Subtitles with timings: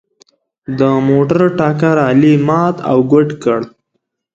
[0.79, 3.59] د موټر ټکر علي مات او ګوډ کړ.